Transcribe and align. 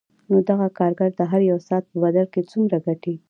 نو 0.29 0.37
دغه 0.49 0.67
کارګر 0.77 1.09
د 1.15 1.21
هر 1.31 1.41
یوه 1.49 1.61
ساعت 1.67 1.83
په 1.91 1.97
بدل 2.03 2.25
کې 2.33 2.41
څومره 2.51 2.77
ګټي 2.85 3.15